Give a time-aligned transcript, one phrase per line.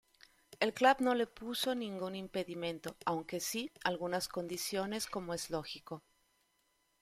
[0.59, 6.01] El club no le puso ningún impedimento, aunque sí algunas condiciones, como es lógico.